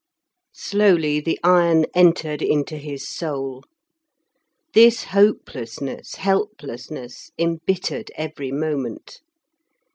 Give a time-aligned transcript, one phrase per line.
[0.55, 3.63] Slowly the iron entered into his soul.
[4.73, 9.21] This hopelessness, helplessness, embittered every moment.